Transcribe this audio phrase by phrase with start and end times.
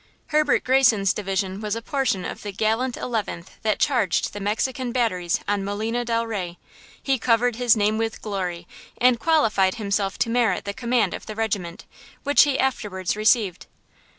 [0.29, 5.39] Herbert Greyson's division was a portion of the gallant Eleventh that charged the Mexican batteries
[5.47, 6.57] on Molina del Rey.
[7.03, 8.67] He covered his name with glory,
[8.97, 11.85] and qualified himself to merit the command of the regiment,
[12.23, 13.67] which he afterwards received.